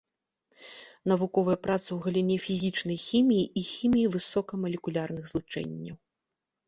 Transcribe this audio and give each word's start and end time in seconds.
Навуковыя 1.11 1.57
працы 1.67 1.85
ў 1.93 1.99
галіне 2.07 2.37
фізічнай 2.45 2.97
хіміі 3.07 3.45
і 3.61 3.63
хіміі 3.71 4.09
высокамалекулярных 4.17 5.23
злучэнняў. 5.35 5.97